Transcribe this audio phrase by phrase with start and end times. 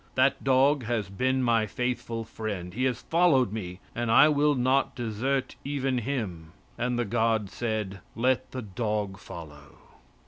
[0.15, 2.73] That dog has been my faithful friend.
[2.73, 7.99] He has followed me and I will not desert even him." And the god said:
[8.15, 9.75] "Let the dog follow."